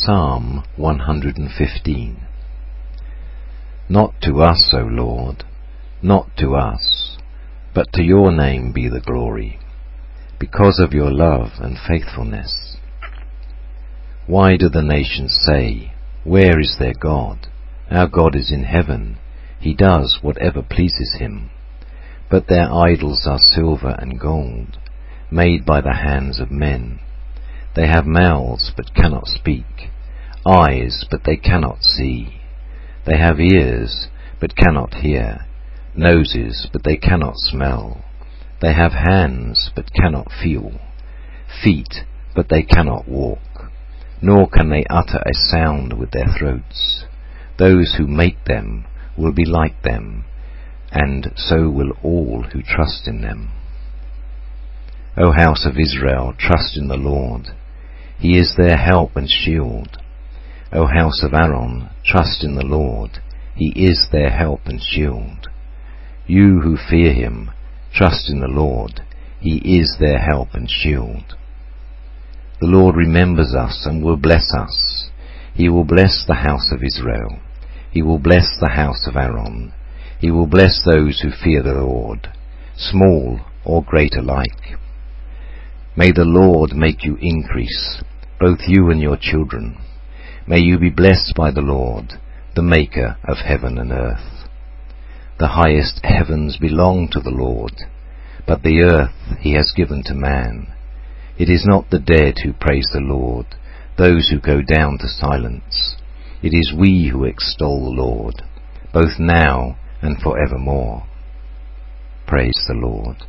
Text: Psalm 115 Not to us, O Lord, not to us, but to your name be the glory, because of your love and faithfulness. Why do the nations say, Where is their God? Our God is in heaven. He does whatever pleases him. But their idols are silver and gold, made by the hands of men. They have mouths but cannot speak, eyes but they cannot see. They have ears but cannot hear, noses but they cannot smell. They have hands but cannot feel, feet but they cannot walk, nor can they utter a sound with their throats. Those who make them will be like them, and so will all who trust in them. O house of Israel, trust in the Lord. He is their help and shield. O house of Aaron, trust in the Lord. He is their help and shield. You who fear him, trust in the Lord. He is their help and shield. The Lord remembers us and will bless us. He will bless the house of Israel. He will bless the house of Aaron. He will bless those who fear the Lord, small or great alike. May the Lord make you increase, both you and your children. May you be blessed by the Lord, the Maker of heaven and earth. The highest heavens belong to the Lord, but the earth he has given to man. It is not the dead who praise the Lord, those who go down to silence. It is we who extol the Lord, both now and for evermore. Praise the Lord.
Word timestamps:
Psalm 0.00 0.62
115 0.76 2.16
Not 3.88 4.14
to 4.22 4.42
us, 4.42 4.72
O 4.72 4.82
Lord, 4.82 5.42
not 6.00 6.28
to 6.36 6.54
us, 6.54 7.18
but 7.74 7.92
to 7.94 8.04
your 8.04 8.30
name 8.30 8.70
be 8.70 8.88
the 8.88 9.00
glory, 9.00 9.58
because 10.38 10.78
of 10.78 10.92
your 10.92 11.10
love 11.10 11.50
and 11.58 11.76
faithfulness. 11.76 12.76
Why 14.28 14.56
do 14.56 14.68
the 14.68 14.82
nations 14.82 15.36
say, 15.44 15.92
Where 16.22 16.60
is 16.60 16.76
their 16.78 16.94
God? 16.94 17.48
Our 17.90 18.06
God 18.06 18.36
is 18.36 18.52
in 18.52 18.64
heaven. 18.64 19.18
He 19.58 19.74
does 19.74 20.20
whatever 20.22 20.62
pleases 20.62 21.16
him. 21.18 21.50
But 22.30 22.46
their 22.46 22.72
idols 22.72 23.26
are 23.26 23.38
silver 23.40 23.96
and 23.98 24.20
gold, 24.20 24.78
made 25.28 25.66
by 25.66 25.80
the 25.80 25.94
hands 25.94 26.38
of 26.38 26.52
men. 26.52 27.00
They 27.74 27.86
have 27.86 28.06
mouths 28.06 28.72
but 28.76 28.94
cannot 28.94 29.26
speak, 29.26 29.90
eyes 30.46 31.04
but 31.10 31.20
they 31.24 31.36
cannot 31.36 31.82
see. 31.82 32.40
They 33.06 33.18
have 33.18 33.40
ears 33.40 34.08
but 34.40 34.56
cannot 34.56 34.94
hear, 34.94 35.46
noses 35.94 36.68
but 36.72 36.82
they 36.84 36.96
cannot 36.96 37.36
smell. 37.36 38.04
They 38.60 38.72
have 38.72 38.92
hands 38.92 39.70
but 39.74 39.92
cannot 39.94 40.32
feel, 40.42 40.72
feet 41.62 42.04
but 42.34 42.48
they 42.48 42.62
cannot 42.62 43.08
walk, 43.08 43.70
nor 44.20 44.48
can 44.48 44.70
they 44.70 44.84
utter 44.90 45.18
a 45.18 45.34
sound 45.34 45.98
with 45.98 46.10
their 46.10 46.26
throats. 46.38 47.04
Those 47.58 47.94
who 47.98 48.06
make 48.06 48.44
them 48.44 48.86
will 49.16 49.32
be 49.32 49.44
like 49.44 49.82
them, 49.82 50.24
and 50.90 51.32
so 51.36 51.68
will 51.68 51.92
all 52.02 52.46
who 52.52 52.62
trust 52.62 53.06
in 53.06 53.22
them. 53.22 53.50
O 55.16 55.32
house 55.32 55.66
of 55.66 55.76
Israel, 55.76 56.32
trust 56.38 56.76
in 56.76 56.88
the 56.88 56.96
Lord. 56.96 57.48
He 58.18 58.36
is 58.36 58.54
their 58.56 58.76
help 58.76 59.16
and 59.16 59.28
shield. 59.28 59.98
O 60.72 60.86
house 60.86 61.22
of 61.22 61.32
Aaron, 61.32 61.88
trust 62.04 62.44
in 62.44 62.56
the 62.56 62.66
Lord. 62.66 63.20
He 63.54 63.72
is 63.74 64.08
their 64.10 64.30
help 64.30 64.66
and 64.66 64.80
shield. 64.80 65.48
You 66.26 66.60
who 66.60 66.76
fear 66.76 67.12
him, 67.12 67.50
trust 67.92 68.28
in 68.28 68.40
the 68.40 68.48
Lord. 68.48 69.00
He 69.40 69.78
is 69.78 69.96
their 69.98 70.18
help 70.18 70.48
and 70.52 70.68
shield. 70.68 71.36
The 72.60 72.66
Lord 72.66 72.96
remembers 72.96 73.54
us 73.54 73.86
and 73.86 74.04
will 74.04 74.16
bless 74.16 74.52
us. 74.52 75.10
He 75.54 75.68
will 75.68 75.84
bless 75.84 76.24
the 76.26 76.34
house 76.34 76.72
of 76.72 76.82
Israel. 76.82 77.38
He 77.90 78.02
will 78.02 78.18
bless 78.18 78.58
the 78.60 78.70
house 78.70 79.06
of 79.06 79.16
Aaron. 79.16 79.72
He 80.20 80.30
will 80.30 80.46
bless 80.46 80.84
those 80.84 81.20
who 81.20 81.30
fear 81.30 81.62
the 81.62 81.74
Lord, 81.74 82.28
small 82.76 83.40
or 83.64 83.84
great 83.84 84.14
alike. 84.16 84.76
May 85.98 86.12
the 86.12 86.22
Lord 86.24 86.76
make 86.76 87.02
you 87.02 87.18
increase, 87.20 88.00
both 88.38 88.60
you 88.68 88.88
and 88.88 89.00
your 89.00 89.16
children. 89.20 89.78
May 90.46 90.60
you 90.60 90.78
be 90.78 90.90
blessed 90.90 91.32
by 91.36 91.50
the 91.50 91.60
Lord, 91.60 92.20
the 92.54 92.62
Maker 92.62 93.16
of 93.24 93.38
heaven 93.38 93.78
and 93.78 93.90
earth. 93.90 94.46
The 95.40 95.48
highest 95.58 95.98
heavens 96.04 96.56
belong 96.56 97.08
to 97.10 97.18
the 97.18 97.32
Lord, 97.32 97.72
but 98.46 98.62
the 98.62 98.80
earth 98.80 99.40
he 99.40 99.54
has 99.54 99.72
given 99.74 100.04
to 100.04 100.14
man. 100.14 100.68
It 101.36 101.48
is 101.50 101.66
not 101.66 101.90
the 101.90 101.98
dead 101.98 102.44
who 102.44 102.52
praise 102.52 102.90
the 102.92 103.00
Lord, 103.00 103.46
those 103.96 104.28
who 104.28 104.38
go 104.38 104.62
down 104.62 104.98
to 104.98 105.08
silence. 105.08 105.96
It 106.44 106.54
is 106.54 106.72
we 106.78 107.10
who 107.12 107.24
extol 107.24 107.86
the 107.86 108.00
Lord, 108.00 108.42
both 108.94 109.18
now 109.18 109.76
and 110.00 110.22
for 110.22 110.40
evermore. 110.40 111.08
Praise 112.28 112.64
the 112.68 112.74
Lord. 112.74 113.24